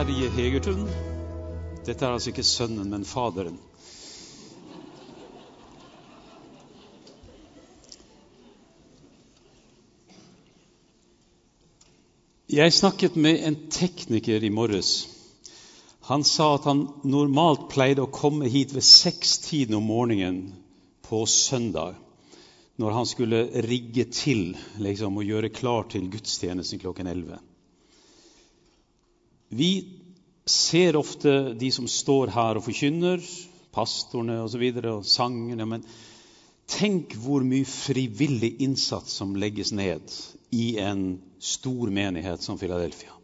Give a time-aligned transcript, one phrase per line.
[0.00, 0.86] Terje Hegertun.
[1.84, 3.58] Dette er altså ikke sønnen, men faderen.
[12.48, 14.94] Jeg snakket med en tekniker i morges.
[16.08, 20.40] Han sa at han normalt pleide å komme hit ved sekstiden om morgenen
[21.10, 22.00] på søndag
[22.80, 27.49] når han skulle rigge til liksom, og gjøre klar til gudstjenesten klokken 11.
[29.50, 29.70] Vi
[30.46, 33.22] ser ofte de som står her og forkynner,
[33.74, 35.86] pastorene osv., og, og sangerne, men
[36.70, 40.14] tenk hvor mye frivillig innsats som legges ned
[40.54, 43.14] i en stor menighet som Philadelphia.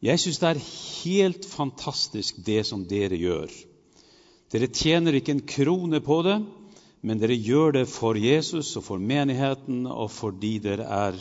[0.00, 0.62] Jeg syns det er
[1.04, 3.52] helt fantastisk det som dere gjør.
[4.50, 6.38] Dere tjener ikke en krone på det,
[7.04, 11.20] men dere gjør det for Jesus og for menigheten og fordi dere er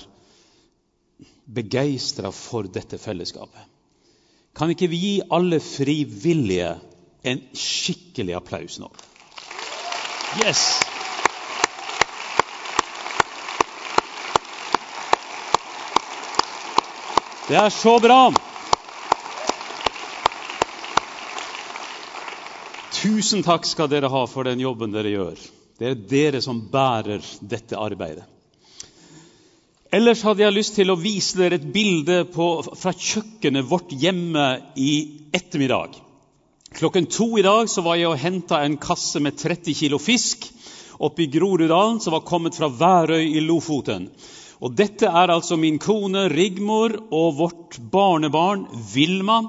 [1.45, 3.65] begeistra for dette fellesskapet.
[4.55, 6.75] Kan ikke vi gi alle frivillige
[7.23, 8.89] en skikkelig applaus nå?
[10.43, 10.63] Yes!
[17.49, 18.21] Det er så bra!
[22.99, 25.39] Tusen takk skal dere ha for den jobben dere gjør.
[25.79, 28.27] Det er dere som bærer dette arbeidet.
[29.89, 34.43] Ellers hadde jeg lyst til å vise dere et bilde på, fra kjøkkenet vårt hjemme
[34.77, 34.91] i
[35.33, 35.95] ettermiddag.
[36.77, 40.45] Klokken to i dag var jeg og henta en kasse med 30 kilo fisk
[41.01, 44.05] oppe i Groruddalen, som var kommet fra Værøy i Lofoten.
[44.61, 49.39] Og Dette er altså min kone Rigmor og vårt barnebarn Vilma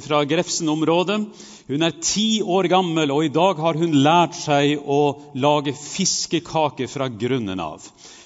[0.00, 1.26] fra Grefsen-området.
[1.68, 6.86] Hun er ti år gammel, og i dag har hun lært seg å lage fiskekaker
[6.90, 7.80] fra grunnen av.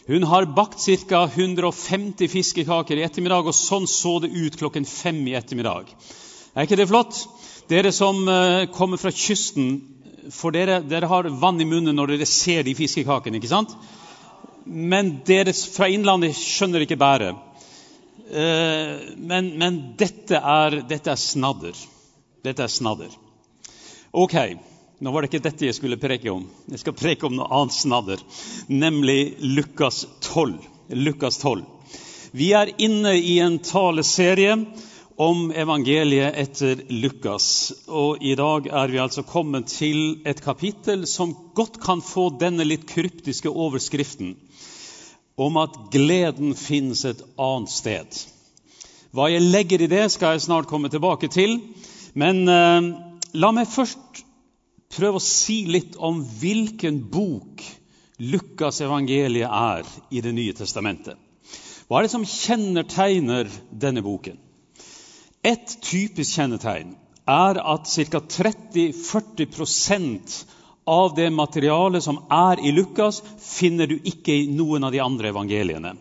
[0.06, 1.25] Hun har bakt ca.
[1.28, 5.87] 150 fiskekaker i ettermiddag, og sånn så det ut klokken fem i ettermiddag.
[6.55, 7.28] Er ikke det flott?
[7.69, 9.81] Dere som uh, kommer fra kysten,
[10.32, 13.72] for dere, dere har vann i munnen når dere ser de fiskekakene, ikke sant?
[14.65, 17.37] Men dere fra innlandet skjønner ikke bæret.
[18.31, 21.77] Eh, men, men dette, er, dette, er, snadder.
[22.45, 23.12] Dette er snadder.
[24.15, 24.37] Ok,
[25.03, 26.47] nå var det ikke dette jeg skulle preke om.
[26.71, 28.23] Jeg skal preke om noe annet snadder,
[28.73, 30.57] nemlig Lukas 12.
[30.97, 31.65] Lukas 12.
[32.35, 34.56] Vi er inne i en taleserie
[35.21, 37.47] om evangeliet etter Lukas.
[37.87, 42.67] Og i dag er vi altså kommet til et kapittel som godt kan få denne
[42.67, 44.35] litt kryptiske overskriften
[45.37, 48.19] om at gleden finnes et annet sted.
[49.15, 51.61] Hva jeg legger i det, skal jeg snart komme tilbake til.
[52.19, 52.91] Men eh,
[53.34, 54.25] la meg først
[54.94, 57.62] prøve å si litt om hvilken bok
[58.23, 61.19] Lukas evangeliet er i Det nye testamentet.
[61.89, 64.39] Hva er det som kjennetegner denne boken?
[65.44, 66.94] Et typisk kjennetegn
[67.28, 68.21] er at ca.
[68.23, 69.50] 30-40
[70.84, 75.31] av det materialet som er i Lukas, finner du ikke i noen av de andre
[75.33, 75.95] evangeliene.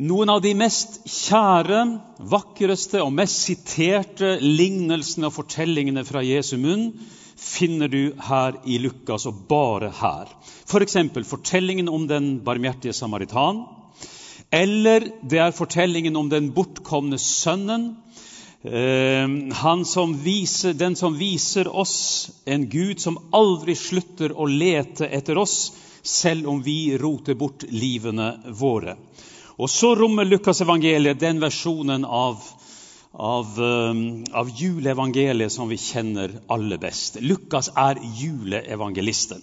[0.00, 1.82] Noen av de mest kjære,
[2.32, 6.86] vakreste og mest siterte lignelsene og fortellingene fra Jesu munn
[7.36, 10.30] finner du her i Lukas, og bare her.
[10.64, 10.96] F.eks.
[11.12, 13.66] For fortellingen om den barmhjertige samaritan.
[14.52, 17.96] Eller det er fortellingen om den bortkomne sønnen,
[19.84, 25.72] som viser, den som viser oss en Gud som aldri slutter å lete etter oss,
[26.02, 28.96] selv om vi roter bort livene våre.
[29.58, 32.38] Og så rommer Lukasevangeliet den versjonen av,
[33.12, 33.94] av, eh,
[34.32, 37.20] av juleevangeliet som vi kjenner aller best.
[37.20, 39.42] Lukas er juleevangelisten.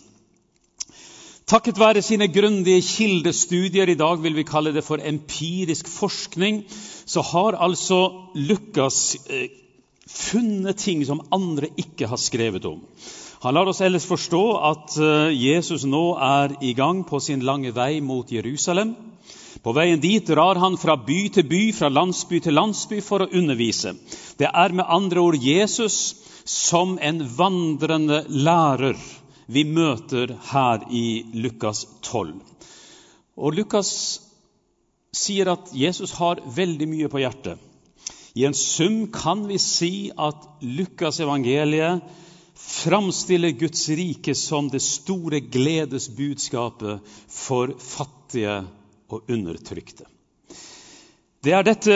[1.50, 6.60] Takket være sine grundige kildestudier, i dag vil vi kalle det for empirisk forskning,
[7.10, 7.98] så har altså
[8.38, 9.48] Lukas eh,
[10.06, 12.84] funnet ting som andre ikke har skrevet om.
[13.42, 17.74] Han lar oss ellers forstå at eh, Jesus nå er i gang på sin lange
[17.74, 18.94] vei mot Jerusalem.
[19.66, 23.32] På veien dit drar han fra by til by, fra landsby til landsby, for å
[23.42, 23.96] undervise.
[24.38, 26.14] Det er med andre ord Jesus
[26.46, 29.02] som en vandrende lærer
[29.50, 32.36] vi møter her i Lukas 12.
[33.40, 33.92] Og Lukas
[35.16, 37.58] sier at Jesus har veldig mye på hjertet.
[38.38, 42.06] I en sum kan vi si at Lukas evangeliet
[42.60, 47.02] framstiller Guds rike som det store gledesbudskapet
[47.34, 48.60] for fattige
[49.10, 50.06] og undertrykte.
[51.42, 51.96] Det er dette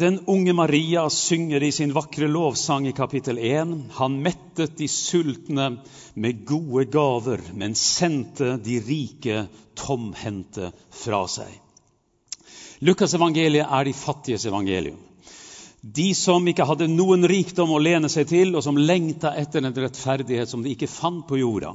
[0.00, 3.74] den unge Maria synger i sin vakre lovsang i kapittel 1.
[3.98, 5.66] Han mettet de sultne
[6.14, 9.44] med gode gaver, men sendte de rike
[9.76, 11.52] tomhendte fra seg.
[12.80, 14.96] Lukas' evangeliet er de fattiges evangelium.
[15.80, 19.76] De som ikke hadde noen rikdom å lene seg til, og som lengta etter en
[19.76, 21.74] rettferdighet som de ikke fant på jorda.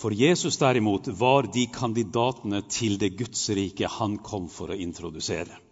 [0.00, 5.65] For Jesus derimot var de kandidatene til det Guds rike han kom for å introdusere.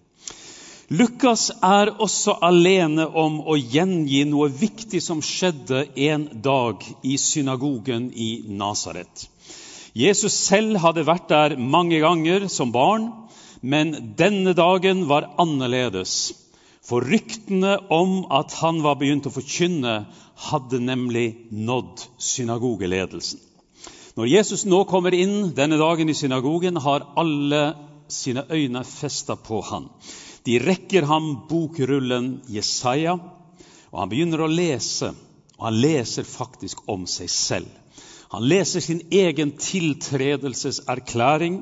[0.93, 8.11] Lukas er også alene om å gjengi noe viktig som skjedde en dag i synagogen
[8.13, 9.29] i Nasaret.
[9.97, 13.09] Jesus selv hadde vært der mange ganger som barn,
[13.63, 16.35] men denne dagen var annerledes.
[16.85, 20.03] For ryktene om at han var begynt å forkynne,
[20.51, 23.41] hadde nemlig nådd synagogeledelsen.
[24.21, 27.65] Når Jesus nå kommer inn denne dagen i synagogen, har alle
[28.13, 29.89] sine øyne festa på han.
[30.45, 33.15] De rekker ham bokrullen Jesaja,
[33.91, 35.15] og han begynner å lese.
[35.55, 37.69] Og han leser faktisk om seg selv.
[38.35, 41.61] Han leser sin egen tiltredelseserklæring,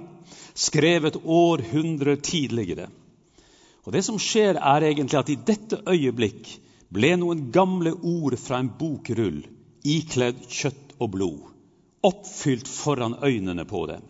[0.55, 2.89] skrevet århundrer tidligere.
[3.85, 6.61] Og Det som skjer, er egentlig at i dette øyeblikk
[6.93, 9.43] ble noen gamle ord fra en bokrull
[9.85, 11.41] ikledd kjøtt og blod,
[12.07, 14.03] oppfylt foran øynene på dem.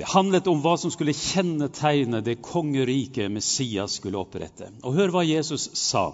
[0.00, 4.70] Det handlet om hva som skulle kjennetegne det kongeriket Messias skulle opprette.
[4.80, 6.06] Og hør hva Jesus sa.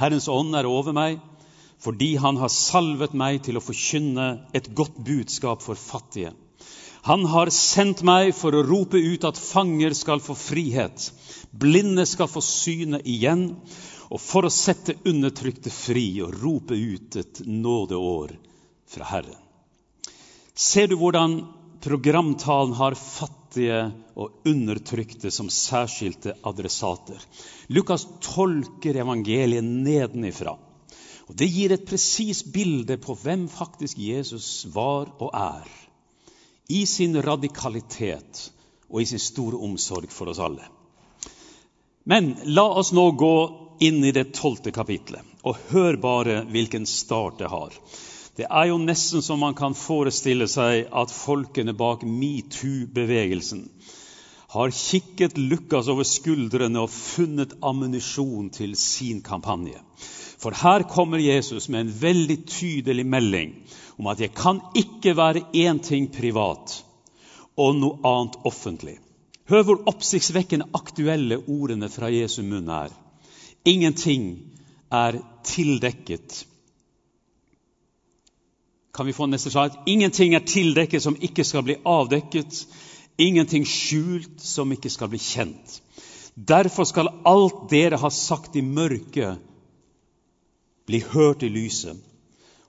[0.00, 1.20] Herrens ånd er over meg,
[1.78, 6.32] fordi han har salvet meg til å forkynne et godt budskap for fattige.
[7.06, 11.06] Han har sendt meg for å rope ut at fanger skal få frihet,
[11.54, 13.46] blinde skal få syne igjen,
[14.10, 18.34] og for å sette undertrykte fri og rope ut et nådeår
[18.90, 19.38] fra Herren.
[20.50, 21.44] Ser du hvordan
[21.80, 23.80] programtalen har fattige
[24.14, 27.20] og undertrykte som særskilte adressater?
[27.68, 30.56] Lukas tolker evangeliet nedenifra.
[31.28, 35.68] Og Det gir et presist bilde på hvem faktisk Jesus var og er
[36.70, 38.50] i sin radikalitet
[38.90, 40.66] og i sin store omsorg for oss alle.
[42.04, 43.34] Men la oss nå gå
[43.80, 47.74] inn i det tolvte kapitlet, og hør bare hvilken start det har.
[48.38, 53.66] Det er jo nesten som man kan forestille seg at folkene bak metoo-bevegelsen
[54.50, 59.78] har kikket Lukas over skuldrene og funnet ammunisjon til sin kampanje.
[60.42, 63.52] For her kommer Jesus med en veldig tydelig melding
[64.00, 66.80] om at jeg kan ikke være én ting privat
[67.60, 68.96] og noe annet offentlig.
[69.50, 72.90] Hør hvor oppsiktsvekkende aktuelle ordene fra Jesu munn er.
[73.68, 74.32] Ingenting
[74.90, 76.44] er tildekket.
[78.92, 79.78] Kan vi få neste slide?
[79.86, 82.64] Ingenting er tildekket som ikke skal bli avdekket.
[83.20, 85.80] Ingenting skjult som ikke skal bli kjent.
[86.34, 89.38] Derfor skal alt dere har sagt i mørket,
[90.86, 91.98] bli hørt i lyset.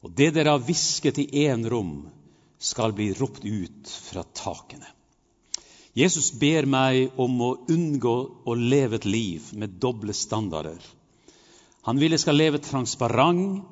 [0.01, 2.09] Og det dere har hvisket i én rom,
[2.61, 4.85] skal bli ropt ut fra takene.
[5.97, 8.15] Jesus ber meg om å unngå
[8.47, 10.79] å leve et liv med doble standarder.
[11.87, 13.65] Han vil jeg skal leve transparent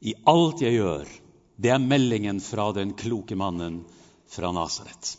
[0.00, 1.10] i alt jeg gjør.
[1.56, 3.84] Det er meldingen fra den kloke mannen
[4.30, 5.16] fra Nasaret.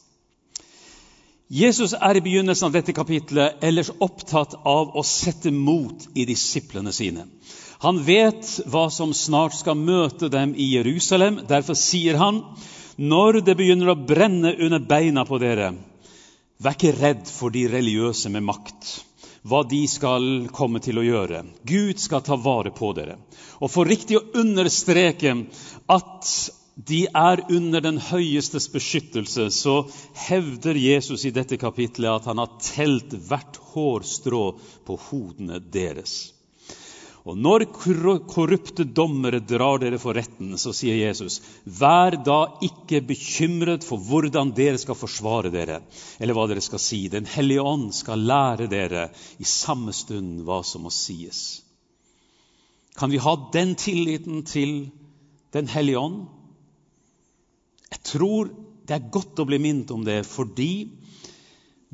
[1.48, 6.92] Jesus er i begynnelsen av dette kapitlet ellers opptatt av å sette mot i disiplene
[6.96, 7.28] sine.
[7.86, 11.44] Han vet hva som snart skal møte dem i Jerusalem.
[11.48, 12.42] Derfor sier han,
[12.98, 15.74] når det begynner å brenne under beina på dere,
[16.58, 18.88] vær ikke redd for de religiøse med makt,
[19.46, 21.44] hva de skal komme til å gjøre.
[21.70, 23.20] Gud skal ta vare på dere.
[23.62, 25.36] Og for riktig å understreke
[25.92, 26.32] at
[26.76, 29.76] de er under den høyestes beskyttelse, så
[30.28, 34.46] hevder Jesus i dette kapitlet at han har telt hvert hårstrå
[34.88, 36.35] på hodene deres.
[37.26, 43.86] Og når korrupte dommere drar dere for retten, så sier Jesus, vær da ikke bekymret
[43.88, 45.80] for hvordan dere skal forsvare dere,
[46.22, 47.08] eller hva dere skal si.
[47.10, 49.08] Den hellige ånd skal lære dere
[49.42, 51.64] i samme stund hva som må sies.
[52.96, 54.92] Kan vi ha den tilliten til
[55.56, 56.26] Den hellige ånd?
[57.88, 58.50] Jeg tror
[58.86, 60.90] det er godt å bli minnet om det, fordi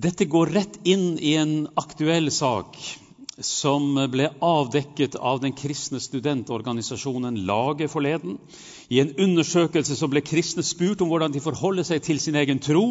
[0.01, 2.79] dette går rett inn i en aktuell sak
[3.45, 8.37] som ble avdekket av den kristne studentorganisasjonen Laget forleden.
[8.89, 12.61] I en undersøkelse så ble kristne spurt om hvordan de forholder seg til sin egen
[12.63, 12.85] tro,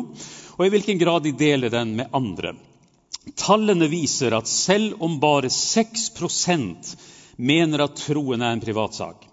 [0.57, 2.55] og i hvilken grad de deler den med andre.
[3.37, 6.95] Tallene viser at selv om bare 6%
[7.37, 9.27] mener at troen er en privatsak,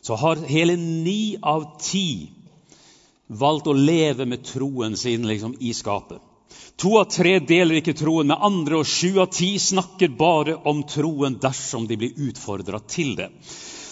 [0.00, 2.30] så har hele ni av ti
[3.26, 6.20] valgt å leve med troen sin liksom, i skapet.
[6.80, 10.82] To av tre deler ikke troen med andre, og sju av ti snakker bare om
[10.88, 13.28] troen dersom de blir utfordra til det.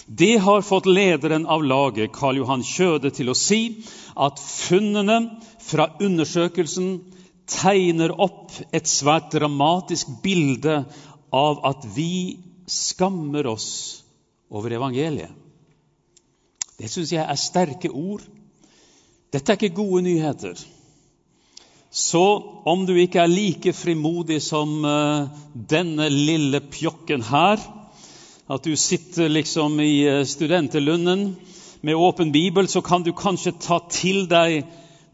[0.09, 3.61] Det har fått lederen av laget, Karl Johan Kjøde, til å si
[4.17, 5.19] at funnene
[5.61, 6.95] fra undersøkelsen
[7.49, 10.81] tegner opp et svært dramatisk bilde
[11.29, 12.39] av at vi
[12.69, 13.69] skammer oss
[14.49, 15.29] over evangeliet.
[16.79, 18.23] Det syns jeg er sterke ord.
[19.29, 20.57] Dette er ikke gode nyheter.
[21.89, 22.21] Så
[22.69, 27.61] om du ikke er like frimodig som uh, denne lille pjokken her,
[28.49, 31.31] at du sitter liksom i studentelunden
[31.81, 34.63] med åpen bibel, så kan du kanskje ta til deg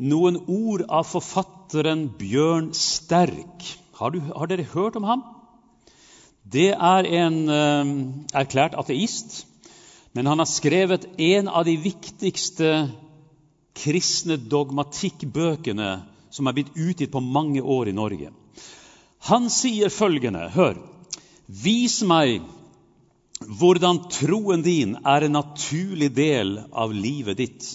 [0.03, 3.63] noen ord av forfatteren Bjørn Sterk.
[3.95, 5.23] Har, du, har dere hørt om ham?
[6.43, 7.93] Det er en uh,
[8.35, 9.45] erklært ateist,
[10.11, 12.73] men han har skrevet en av de viktigste
[13.75, 15.93] kristne dogmatikkbøkene
[16.35, 18.33] som er blitt utgitt på mange år i Norge.
[19.29, 20.77] Han sier følgende Hør.
[21.47, 22.43] Vis meg
[23.59, 27.67] hvordan troen din er en naturlig del av livet ditt.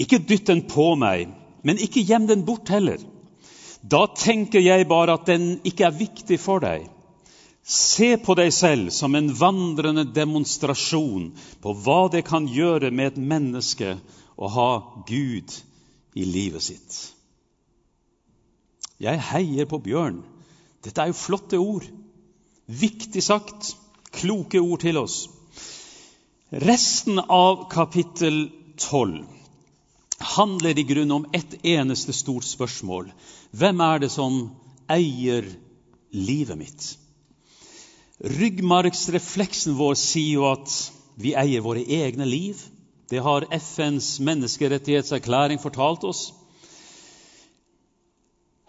[0.00, 1.30] Ikke dytt den på meg,
[1.62, 2.98] men ikke gjem den bort heller.
[3.82, 6.86] Da tenker jeg bare at den ikke er viktig for deg.
[7.62, 11.30] Se på deg selv som en vandrende demonstrasjon
[11.62, 13.96] på hva det kan gjøre med et menneske
[14.34, 14.70] å ha
[15.06, 15.54] Gud
[16.18, 16.96] i livet sitt.
[19.02, 20.20] Jeg heier på Bjørn.
[20.84, 21.86] Dette er jo flotte ord.
[22.66, 23.74] Viktig sagt.
[24.14, 25.24] Kloke ord til oss.
[26.52, 28.44] Resten av kapittel
[28.76, 29.22] 12
[30.36, 33.08] handler i grunnen om ett eneste stort spørsmål.
[33.50, 34.36] Hvem er det som
[34.92, 35.48] eier
[36.12, 36.84] livet mitt?
[38.22, 40.76] Ryggmargsrefleksen vår sier jo at
[41.18, 42.60] vi eier våre egne liv.
[43.10, 46.28] Det har FNs menneskerettighetserklæring fortalt oss.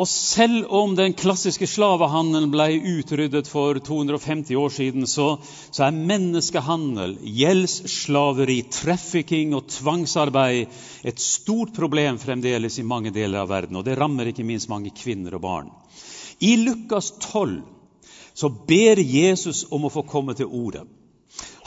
[0.03, 2.65] Og selv om den klassiske slavehandelen ble
[2.97, 5.37] utryddet for 250 år siden, så,
[5.71, 10.73] så er menneskehandel, gjeldsslaveri, trafficking og tvangsarbeid
[11.07, 13.79] et stort problem fremdeles i mange deler av verden.
[13.79, 15.71] Og det rammer ikke minst mange kvinner og barn.
[16.43, 17.61] I Lukas 12
[18.35, 20.83] så ber Jesus om å få komme til ordet.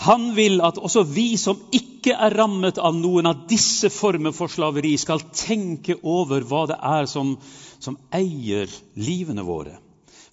[0.06, 4.52] Han vil at også vi som ikke er rammet av noen av disse former for
[4.52, 7.35] slaveri, skal tenke over hva det er som,
[7.82, 9.78] som eier livene våre.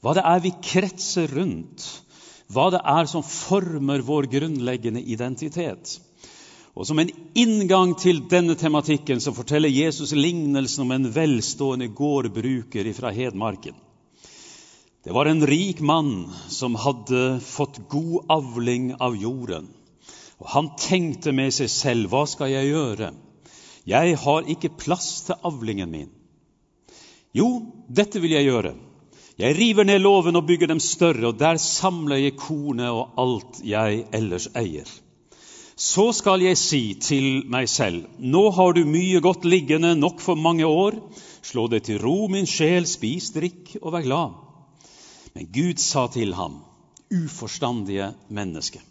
[0.04, 1.86] Hva det er vi kretser rundt.
[2.54, 5.96] Hva det er som former vår grunnleggende identitet.
[6.74, 12.90] Og Som en inngang til denne tematikken så forteller Jesus lignelsen om en velstående gårdbruker
[12.98, 13.78] fra Hedmarken.
[15.04, 19.66] Det var en rik mann som hadde fått god avling av jorden.
[20.40, 23.10] Og Han tenkte med seg selv, hva skal jeg gjøre?
[23.84, 26.12] Jeg har ikke plass til avlingen min.
[27.36, 27.50] Jo,
[27.92, 28.72] dette vil jeg gjøre.
[29.44, 33.60] Jeg river ned låven og bygger dem større, og der samler jeg kornet og alt
[33.60, 34.88] jeg ellers eier.
[35.76, 40.40] Så skal jeg si til meg selv, nå har du mye godt liggende nok for
[40.40, 40.96] mange år.
[41.44, 44.53] Slå deg til ro, min sjel, spis, drikk og vær glad.
[45.34, 46.60] Men Gud sa til ham,
[47.13, 48.82] uforstandige menneske,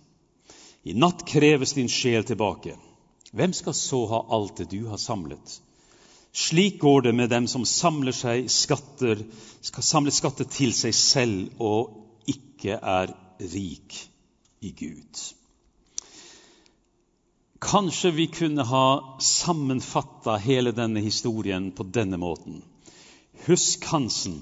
[0.82, 2.74] i natt kreves din sjel tilbake.
[3.32, 5.60] Hvem skal så ha alt det du har samlet?
[6.32, 9.20] Slik går det med dem som samler seg skatter,
[9.60, 13.12] skal samle skatter til seg selv og ikke er
[13.52, 13.98] rik
[14.64, 15.22] i Gud.
[17.62, 18.86] Kanskje vi kunne ha
[19.22, 22.62] sammenfatta hele denne historien på denne måten.
[23.46, 24.40] Husk Hansen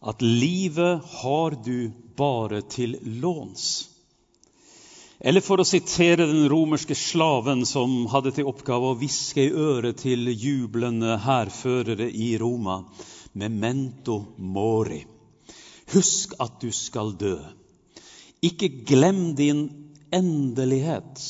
[0.00, 3.88] at livet har du bare til låns.
[5.20, 10.00] Eller for å sitere den romerske slaven som hadde til oppgave å hviske i øret
[10.00, 12.78] til jublende hærførere i Roma,
[13.36, 15.02] memento mori.
[15.92, 17.36] Husk at du skal dø.
[18.40, 19.66] Ikke glem din
[20.16, 21.20] endelighet.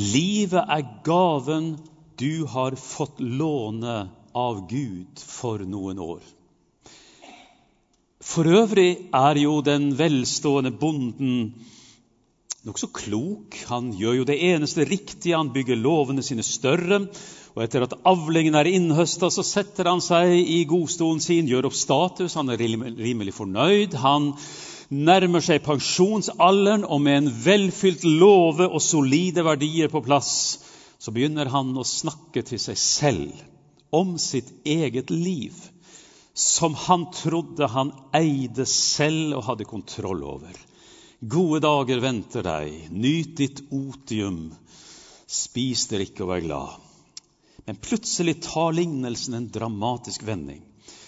[0.00, 1.74] Livet er gaven
[2.16, 6.24] du har fått låne av Gud for noen år.
[8.26, 11.54] For øvrig er jo den velstående bonden
[12.66, 13.54] nokså klok.
[13.70, 17.04] Han gjør jo det eneste riktige, han bygger lovene sine større.
[17.54, 21.76] Og etter at avlingen er innhøsta, så setter han seg i godstolen sin, gjør opp
[21.78, 23.94] status, han er rimelig fornøyd.
[24.02, 24.32] Han
[24.90, 30.34] nærmer seg pensjonsalderen, og med en velfylt låve og solide verdier på plass,
[30.98, 35.54] så begynner han å snakke til seg selv om sitt eget liv
[36.36, 40.52] som han trodde han eide selv og hadde kontroll over.
[41.24, 44.50] Gode dager venter deg, nyt ditt otium,
[45.24, 46.74] spis, drikk og vær glad.
[47.66, 50.60] Men plutselig tar lignelsen en dramatisk vending.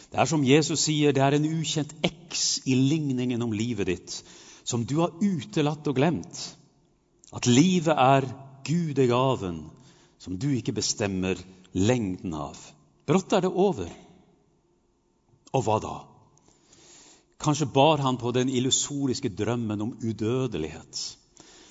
[0.09, 4.17] Det er som Jesus sier, det er en ukjent X i ligningen om livet ditt,
[4.65, 6.41] som du har utelatt og glemt.
[7.37, 8.25] At livet er
[8.65, 9.67] gudegaven
[10.19, 11.37] som du ikke bestemmer
[11.77, 12.57] lengden av.
[13.05, 13.93] Brått er det over.
[15.57, 15.95] Og hva da?
[17.39, 21.03] Kanskje bar han på den illusoriske drømmen om udødelighet.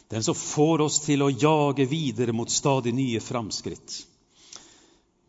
[0.07, 3.97] Den som får oss til å jage videre mot stadig nye framskritt.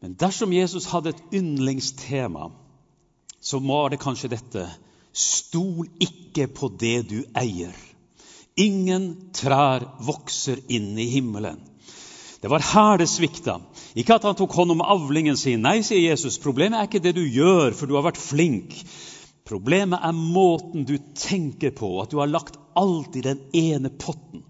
[0.00, 2.52] Men dersom Jesus hadde et yndlingstema,
[3.40, 4.68] så var det kanskje dette
[5.18, 7.74] Stol ikke på det du eier.
[8.58, 11.58] Ingen trær vokser inn i himmelen.
[12.40, 13.58] Det var her det svikta.
[13.98, 15.64] Ikke at han tok hånd om avlingen sin.
[15.64, 18.76] Nei, sier Jesus, problemet er ikke det du gjør, for du har vært flink.
[19.48, 24.44] Problemet er måten du tenker på, at du har lagt alt i den ene potten.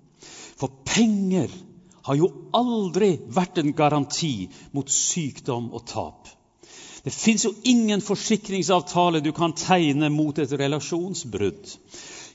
[0.58, 1.52] For penger
[2.08, 6.28] har jo aldri vært en garanti mot sykdom og tap.
[7.04, 11.76] Det fins jo ingen forsikringsavtale du kan tegne mot et relasjonsbrudd.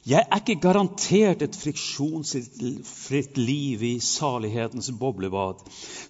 [0.03, 5.61] Jeg er ikke garantert et friksjonsfritt liv i salighetens boblebad.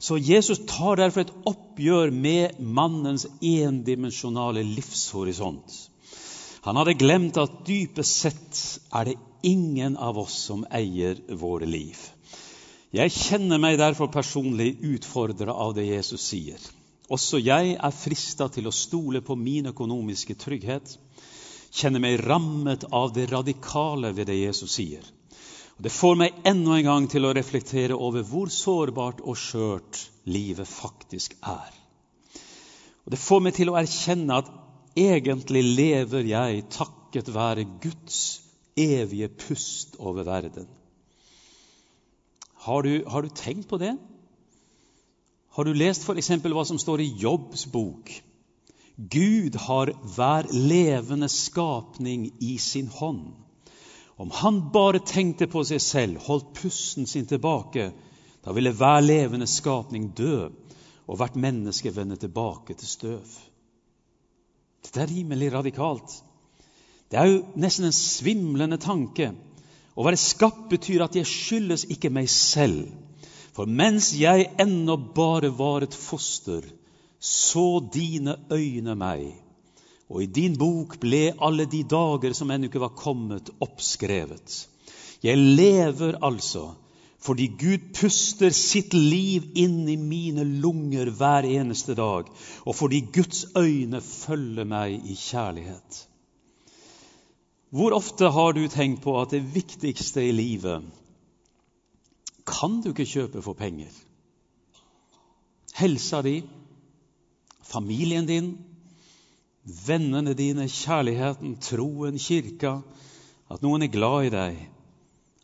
[0.01, 5.75] Så Jesus tar derfor et oppgjør med mannens endimensjonale livshorisont.
[6.65, 8.63] Han hadde glemt at dypest sett
[8.95, 11.99] er det ingen av oss som eier våre liv.
[12.93, 16.57] Jeg kjenner meg derfor personlig utfordra av det Jesus sier.
[17.13, 20.97] Også jeg er frista til å stole på min økonomiske trygghet
[21.73, 25.05] kjenner meg rammet av det radikale ved det Jesus sier.
[25.77, 30.03] Og det får meg enda en gang til å reflektere over hvor sårbart og skjørt
[30.29, 31.71] livet faktisk er.
[33.03, 34.51] Og Det får meg til å erkjenne at
[34.95, 38.21] egentlig lever jeg takket være Guds
[38.79, 40.69] evige pust over verden.
[42.63, 43.97] Har du, har du tenkt på det?
[45.53, 46.31] Har du lest f.eks.
[46.45, 48.13] hva som står i Jobbs bok?
[48.97, 53.31] Gud har hver levende skapning i sin hånd.
[54.21, 57.89] Om han bare tenkte på seg selv, holdt pusten sin tilbake,
[58.45, 60.49] da ville hver levende skapning dø,
[61.07, 63.33] og hvert menneske vende tilbake til støv.
[64.83, 66.13] Dette er rimelig radikalt.
[67.09, 69.31] Det er jo nesten en svimlende tanke.
[69.93, 72.87] Å være skapt betyr at jeg skyldes ikke meg selv.
[73.53, 76.65] For mens jeg ennå bare var et foster,
[77.23, 79.29] så dine øyne meg,
[80.11, 84.57] og i din bok ble alle de dager som ennå ikke var kommet, oppskrevet.
[85.23, 86.73] Jeg lever altså
[87.23, 92.27] fordi Gud puster sitt liv inn i mine lunger hver eneste dag,
[92.67, 96.01] og fordi Guds øyne følger meg i kjærlighet.
[97.71, 100.83] Hvor ofte har du tenkt på at det viktigste i livet
[102.43, 103.93] kan du ikke kjøpe for penger?
[105.79, 106.41] Helsa di,
[107.73, 108.53] familien din,
[109.63, 112.77] vennene dine, kjærligheten, troen, kirka,
[113.51, 114.61] at noen er glad i deg.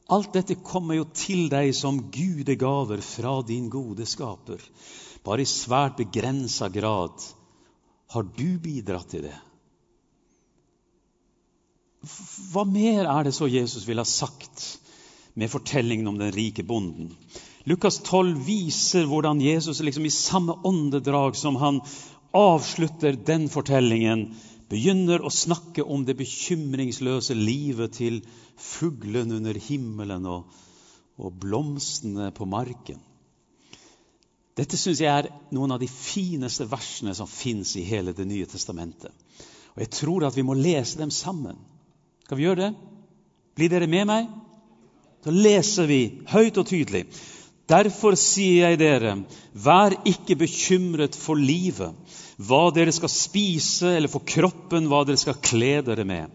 [0.10, 4.62] Alt dette kommer jo til deg som gudegaver fra din gode skaper.
[5.26, 7.28] Bare i svært begrensa grad
[8.10, 9.36] har du bidratt til det.
[12.54, 14.80] Hva mer er det så Jesus ville ha sagt
[15.38, 17.12] med fortellingen om den rike bonden?
[17.70, 21.82] Lukas 12 viser hvordan Jesus liksom i samme åndedrag som han
[22.36, 24.30] avslutter den fortellingen,
[24.70, 28.20] begynner å snakke om det bekymringsløse livet til
[28.60, 30.50] fuglen under himmelen og,
[31.18, 33.00] og blomstene på marken.
[34.60, 38.48] Dette syns jeg er noen av de fineste versene som fins i hele Det nye
[38.50, 39.14] testamentet.
[39.76, 41.58] Og Jeg tror at vi må lese dem sammen.
[42.26, 42.72] Skal vi gjøre det?
[43.56, 44.28] Blir dere med meg?
[45.24, 47.06] Så leser vi høyt og tydelig.
[47.70, 49.14] Derfor sier jeg dere,
[49.54, 51.94] vær ikke bekymret for livet,
[52.42, 56.32] hva dere skal spise, eller for kroppen, hva dere skal kle dere med.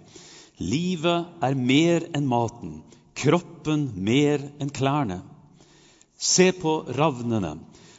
[0.62, 2.76] Livet er mer enn maten,
[3.18, 5.22] kroppen mer enn klærne.
[6.14, 7.56] Se på ravnene.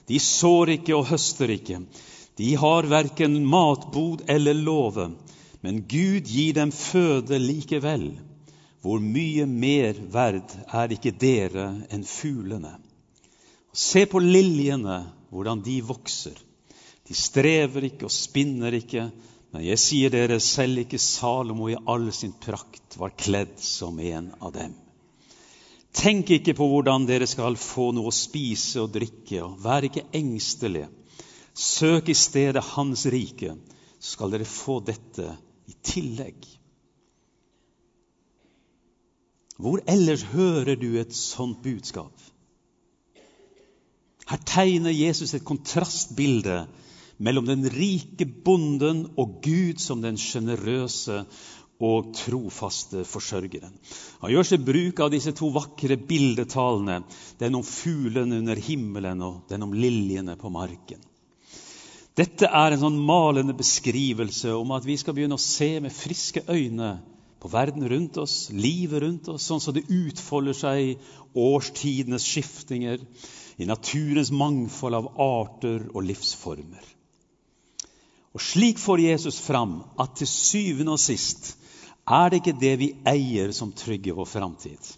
[0.07, 1.81] De sår ikke og høster ikke.
[2.39, 5.09] De har verken matbod eller låve,
[5.65, 8.13] men Gud gir dem føde likevel.
[8.85, 12.77] Hvor mye mer verd er ikke dere enn fuglene?
[13.75, 15.01] Se på liljene,
[15.35, 16.37] hvordan de vokser.
[17.05, 19.09] De strever ikke og spinner ikke,
[19.51, 24.31] men jeg sier dere, selv ikke Salomo i all sin prakt var kledd som en
[24.39, 24.73] av dem.
[25.95, 30.07] Tenk ikke på hvordan dere skal få noe å spise og drikke, og vær ikke
[30.17, 30.89] engstelige.
[31.55, 33.55] Søk i stedet Hans rike,
[33.99, 35.29] så skal dere få dette
[35.71, 36.47] i tillegg.
[39.55, 42.11] Hvor ellers hører du et sånt budskap?
[44.25, 46.65] Her tegner Jesus et kontrastbilde
[47.17, 51.23] mellom den rike bonden og Gud som den sjenerøse
[51.83, 53.73] og trofaste forsørgeren.
[54.21, 57.01] Han gjør seg bruk av disse to vakre bildetalene,
[57.39, 61.03] den om fuglene under himmelen og den om liljene på marken.
[62.15, 66.45] Dette er en sånn malende beskrivelse om at vi skal begynne å se med friske
[66.47, 66.93] øyne
[67.43, 70.95] på verden rundt oss, livet rundt oss, sånn som det utfolder seg
[71.35, 73.03] årstidenes skiftinger,
[73.57, 76.91] i naturens mangfold av arter og livsformer.
[78.35, 81.53] Og Slik får Jesus fram at til syvende og sist
[82.05, 84.91] er det ikke det vi eier, som trygger vår framtid.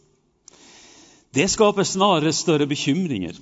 [1.31, 3.37] Det skaper snarere større bekymringer.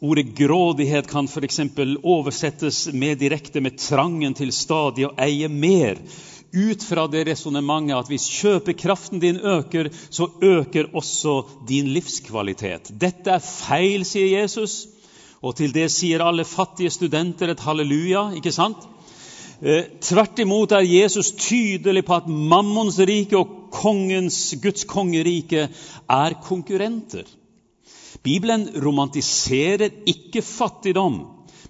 [0.00, 1.60] Ordet grådighet kan f.eks.
[2.02, 5.98] oversettes mer direkte med trangen til stadig å eie mer,
[6.56, 12.90] ut fra det resonnementet at hvis kjøpekraften din øker, så øker også din livskvalitet.
[12.96, 14.86] Dette er feil, sier Jesus,
[15.44, 18.30] og til det sier alle fattige studenter et halleluja.
[18.38, 18.88] ikke sant?
[19.62, 25.68] Eh, tvert imot er Jesus tydelig på at mammons rike og kongens, Guds kongerike
[26.08, 27.24] er konkurrenter.
[28.24, 31.22] Bibelen romantiserer ikke fattigdom,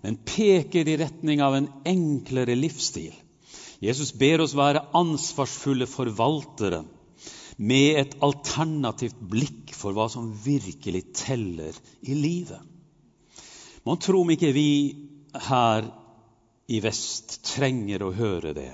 [0.02, 3.14] men peker i retning av en enklere livsstil.
[3.82, 6.84] Jesus ber oss være ansvarsfulle forvaltere
[7.56, 12.60] med et alternativt blikk for hva som virkelig teller i livet.
[13.86, 14.68] Man tror om ikke vi
[15.48, 15.86] her
[16.66, 18.72] i vest trenger å høre det.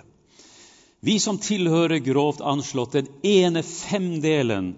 [1.03, 4.73] Vi som tilhører grovt anslått den ene femdelen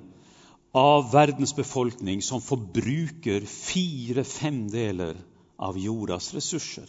[0.74, 5.20] av verdens befolkning som forbruker fire femdeler
[5.60, 6.88] av jordas ressurser.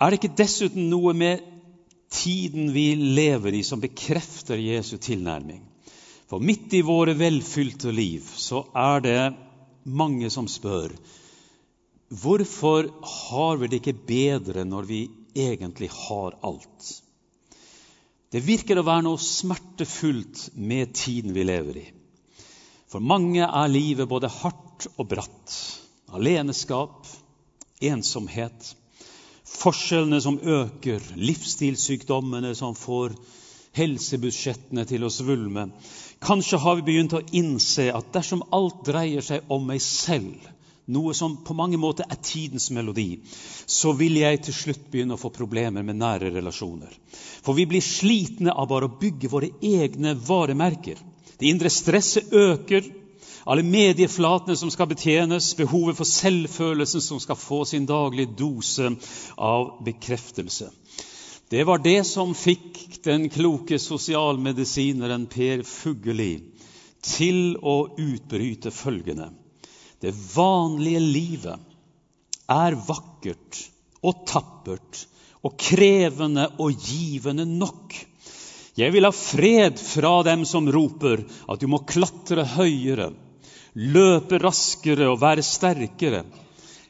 [0.00, 1.42] Er det ikke dessuten noe med
[2.10, 5.60] tiden vi lever i, som bekrefter Jesu tilnærming?
[6.30, 9.20] For midt i våre velfylte liv så er det
[9.84, 10.94] mange som spør
[12.10, 15.04] Hvorfor har vi det ikke bedre når vi
[15.36, 16.88] egentlig har alt?
[18.30, 21.86] Det virker å være noe smertefullt med tiden vi lever i.
[22.90, 25.54] For mange er livet både hardt og bratt.
[26.10, 27.06] Aleneskap,
[27.78, 28.72] ensomhet,
[29.60, 33.14] forskjellene som øker, livsstilssykdommene som får
[33.76, 35.68] helsebudsjettene til å svulme.
[36.24, 40.40] Kanskje har vi begynt å innse at dersom alt dreier seg om meg selv,
[40.90, 43.20] noe som på mange måter er tidens melodi,
[43.66, 46.90] så vil jeg til slutt begynne å få problemer med nære relasjoner.
[47.44, 50.98] For vi blir slitne av bare å bygge våre egne varemerker.
[51.38, 52.88] Det indre stresset øker.
[53.50, 58.92] Alle medieflatene som skal betjenes, behovet for selvfølelsen som skal få sin daglige dose
[59.34, 60.68] av bekreftelse.
[61.50, 66.36] Det var det som fikk den kloke sosialmedisineren Per Fugelli
[67.02, 69.32] til å utbryte følgende
[70.00, 71.66] det vanlige livet
[72.50, 73.58] er vakkert
[74.00, 75.02] og tappert
[75.44, 77.92] og krevende og givende nok.
[78.80, 83.10] Jeg vil ha fred fra dem som roper at du må klatre høyere,
[83.74, 86.24] løpe raskere og være sterkere.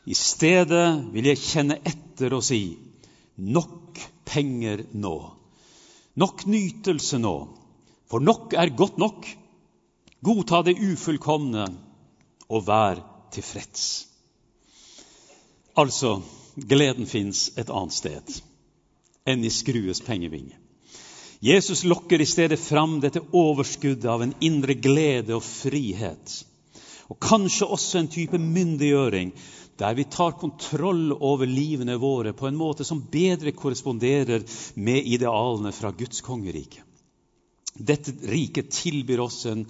[0.07, 2.79] I stedet vil jeg kjenne etter og si
[3.37, 5.16] nok penger nå.
[6.16, 7.37] Nok nytelse nå.
[8.11, 9.27] For nok er godt nok.
[10.25, 11.66] Godta det ufullkomne
[12.51, 13.01] og vær
[13.33, 14.07] tilfreds.
[15.79, 16.21] Altså,
[16.57, 18.40] gleden fins et annet sted
[19.29, 20.57] enn i skrues pengevinge.
[21.40, 26.33] Jesus lokker i stedet fram dette overskuddet av en indre glede og frihet.
[27.11, 29.33] Og kanskje også en type myndiggjøring
[29.81, 34.44] der vi tar kontroll over livene våre på en måte som bedre korresponderer
[34.77, 36.85] med idealene fra Guds kongerike.
[37.75, 39.64] Dette riket tilbyr oss en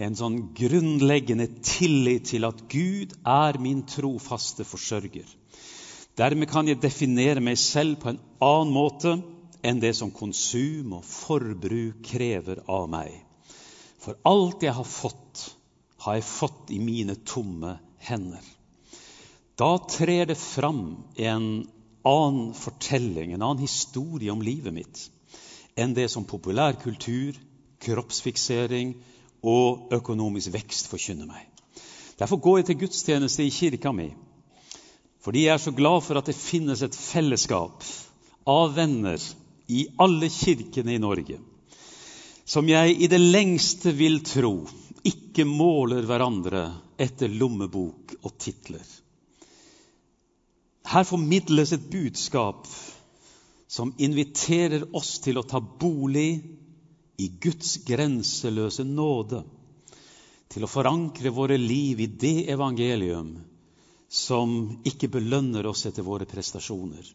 [0.00, 5.26] en sånn grunnleggende tillit til at Gud er min trofaste forsørger.
[6.16, 9.16] Dermed kan jeg definere meg selv på en annen måte
[9.64, 13.14] enn det som konsum og forbruk krever av meg.
[14.02, 15.52] For alt jeg har fått,
[16.02, 18.42] har jeg fått i mine tomme hender.
[19.58, 21.46] Da trer det fram en
[22.02, 25.04] annen fortelling, en annen historie om livet mitt,
[25.78, 27.38] enn det som populærkultur,
[27.82, 28.96] kroppsfiksering,
[29.42, 31.46] og økonomisk vekst forkynner meg.
[32.18, 34.12] Derfor går jeg til gudstjeneste i kirka mi,
[35.22, 37.86] fordi jeg er så glad for at det finnes et fellesskap
[38.46, 39.22] av venner
[39.70, 41.38] i alle kirkene i Norge,
[42.46, 44.56] som jeg i det lengste vil tro
[45.08, 46.66] ikke måler hverandre
[47.00, 48.84] etter lommebok og titler.
[50.92, 52.66] Her formidles et budskap
[53.72, 56.42] som inviterer oss til å ta bolig
[57.22, 59.42] i Guds grenseløse nåde
[60.52, 63.32] til å forankre våre liv i det evangelium
[64.12, 67.06] som ikke belønner oss etter våre prestasjoner,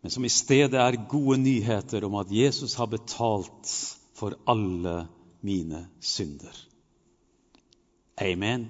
[0.00, 3.74] men som i stedet er gode nyheter om at Jesus har betalt
[4.16, 5.02] for alle
[5.44, 6.69] mine synder.
[8.20, 8.68] Amen.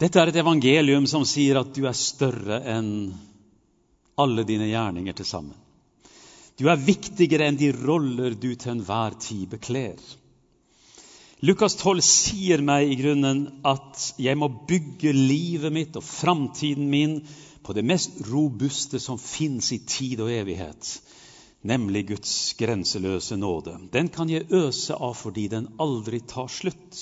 [0.00, 3.10] Dette er et evangelium som sier at du er større enn
[4.20, 5.58] alle dine gjerninger til sammen.
[6.60, 10.00] Du er viktigere enn de roller du til enhver tid bekler.
[11.40, 17.14] Lukas 12 sier meg i grunnen at jeg må bygge livet mitt og framtiden min
[17.64, 20.90] på det mest robuste som fins i tid og evighet,
[21.62, 23.76] nemlig Guds grenseløse nåde.
[23.92, 27.00] Den kan jeg øse av fordi den aldri tar slutt,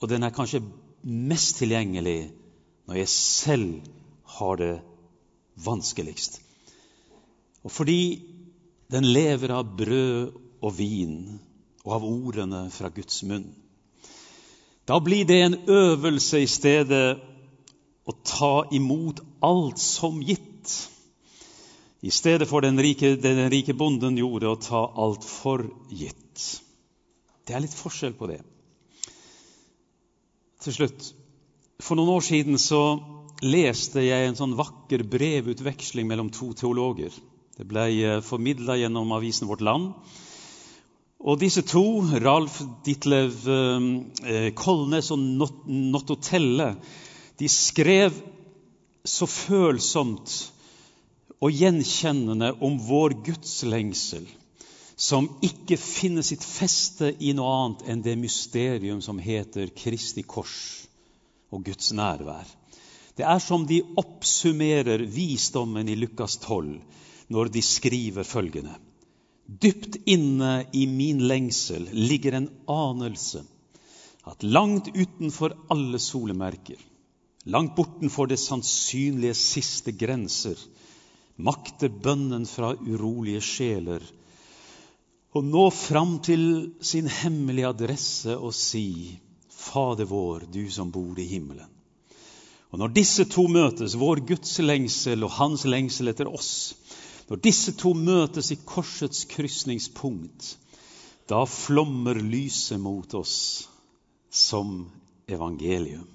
[0.00, 0.62] og den er kanskje
[1.04, 2.32] mest tilgjengelig
[2.88, 3.80] når jeg selv
[4.36, 4.74] har det
[5.64, 6.40] vanskeligst.
[7.64, 8.22] Og fordi
[8.92, 11.18] den lever av brød og vin
[11.84, 13.46] og av ordene fra Guds munn.
[14.84, 17.16] Da blir det en øvelse i stedet
[18.04, 20.72] å ta imot alt som gitt,
[22.04, 26.42] i stedet for den rike, det den rike bonden gjorde, å ta alt for gitt.
[27.48, 28.42] Det er litt forskjell på det.
[30.64, 31.06] Til slutt.
[31.80, 32.82] For noen år siden så
[33.44, 37.12] leste jeg en sånn vakker brevutveksling mellom to teologer.
[37.56, 39.92] Det ble eh, formidla gjennom avisen Vårt Land.
[41.24, 45.24] Og disse to, Ralf Ditlev eh, Kolnes og
[45.64, 46.74] Notto Telle,
[47.40, 48.12] de skrev
[49.04, 50.53] så følsomt
[51.44, 54.24] og gjenkjennende om vår gudslengsel,
[54.96, 60.56] som ikke finner sitt feste i noe annet enn det mysterium som heter Kristi kors
[61.52, 62.46] og Guds nærvær.
[63.14, 66.78] Det er som de oppsummerer visdommen i Lukas 12
[67.34, 68.74] når de skriver følgende.
[69.44, 73.42] Dypt inne i min lengsel ligger en anelse
[74.24, 76.78] at langt utenfor alle solemerker,
[77.44, 80.56] langt bortenfor det sannsynlige siste grenser,
[81.36, 84.04] makter bønnen fra urolige sjeler
[85.34, 86.44] å nå fram til
[86.84, 89.18] sin hemmelige adresse og si,
[89.50, 91.70] Fader vår, du som bor i himmelen.
[92.70, 96.74] Og Når disse to møtes, vår Guds lengsel og hans lengsel etter oss,
[97.30, 100.56] når disse to møtes i korsets krysningspunkt,
[101.30, 103.36] da flommer lyset mot oss
[104.28, 104.84] som
[105.30, 106.10] evangelium.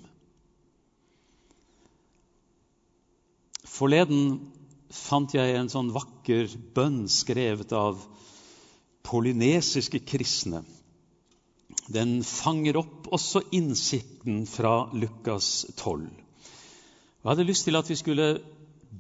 [3.66, 4.52] Forleden
[4.90, 8.02] fant jeg en sånn vakker bønn skrevet av
[9.06, 10.64] polynesiske kristne.
[11.90, 16.10] Den fanger opp også innsikten fra Lukas 12.
[17.20, 18.30] Jeg hadde lyst til at vi skulle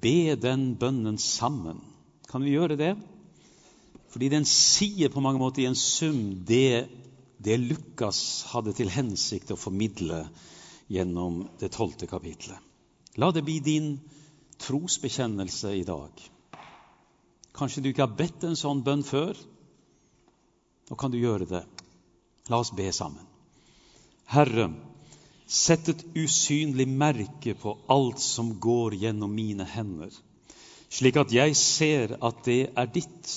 [0.02, 1.82] be den bønnen sammen.
[2.30, 2.93] Kan vi gjøre det?
[4.10, 6.89] Fordi den sier på mange måter i en sum det,
[7.38, 10.23] det Lukas hadde til hensikt å formidle
[10.89, 12.58] gjennom det tolvte kapitlet.
[13.21, 13.93] La det bli din
[14.62, 16.12] trosbekjennelse i dag.
[17.56, 19.38] Kanskje du ikke har bedt en sånn bønn før?
[20.89, 21.63] Nå kan du gjøre det.
[22.50, 23.26] La oss be sammen.
[24.30, 24.69] Herre,
[25.45, 30.13] sett et usynlig merke på alt som går gjennom mine hender
[30.89, 33.34] slik at jeg ser at det er ditt.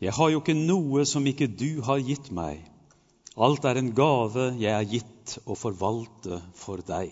[0.00, 2.62] Jeg har jo ikke noe som ikke du har gitt meg.
[3.38, 7.10] Alt er en gave jeg er gitt å forvalte for deg.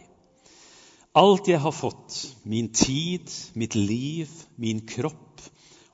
[1.17, 4.29] Alt jeg har fått, min tid, mitt liv,
[4.61, 5.41] min kropp,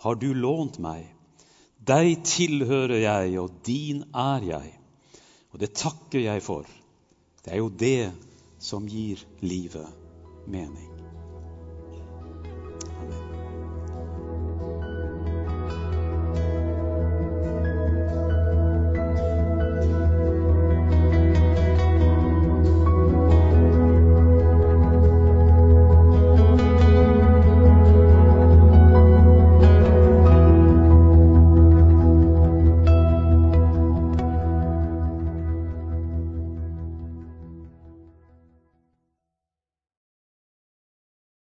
[0.03, 1.05] har du lånt meg.
[1.79, 4.73] Deg tilhører jeg, og din er jeg.
[5.55, 6.67] Og det takker jeg for.
[7.45, 8.11] Det er jo det
[8.63, 9.87] som gir livet
[10.51, 10.92] mening.